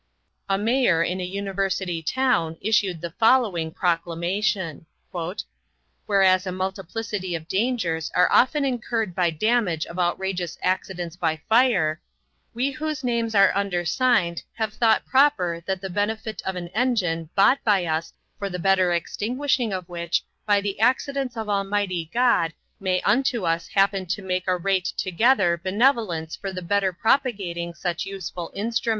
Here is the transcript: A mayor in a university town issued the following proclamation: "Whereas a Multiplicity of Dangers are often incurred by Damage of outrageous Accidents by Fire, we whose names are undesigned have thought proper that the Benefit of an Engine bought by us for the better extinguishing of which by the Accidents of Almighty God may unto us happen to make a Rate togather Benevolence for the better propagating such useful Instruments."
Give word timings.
A 0.49 0.57
mayor 0.57 1.03
in 1.03 1.21
a 1.21 1.23
university 1.23 2.01
town 2.01 2.57
issued 2.59 3.01
the 3.01 3.11
following 3.19 3.69
proclamation: 3.71 4.87
"Whereas 6.07 6.47
a 6.47 6.51
Multiplicity 6.51 7.35
of 7.35 7.47
Dangers 7.47 8.09
are 8.15 8.27
often 8.31 8.65
incurred 8.65 9.13
by 9.13 9.29
Damage 9.29 9.85
of 9.85 9.99
outrageous 9.99 10.57
Accidents 10.63 11.17
by 11.17 11.35
Fire, 11.47 12.01
we 12.55 12.71
whose 12.71 13.03
names 13.03 13.35
are 13.35 13.53
undesigned 13.53 14.41
have 14.55 14.73
thought 14.73 15.05
proper 15.05 15.61
that 15.67 15.81
the 15.81 15.89
Benefit 15.91 16.41
of 16.47 16.55
an 16.55 16.69
Engine 16.69 17.29
bought 17.35 17.59
by 17.63 17.85
us 17.85 18.11
for 18.39 18.49
the 18.49 18.57
better 18.57 18.91
extinguishing 18.91 19.71
of 19.71 19.87
which 19.87 20.23
by 20.47 20.59
the 20.61 20.79
Accidents 20.79 21.37
of 21.37 21.47
Almighty 21.47 22.09
God 22.11 22.53
may 22.79 23.01
unto 23.01 23.45
us 23.45 23.67
happen 23.67 24.07
to 24.07 24.23
make 24.23 24.47
a 24.47 24.57
Rate 24.57 24.93
togather 24.97 25.61
Benevolence 25.61 26.35
for 26.35 26.51
the 26.51 26.63
better 26.63 26.91
propagating 26.91 27.75
such 27.75 28.07
useful 28.07 28.49
Instruments." 28.55 28.89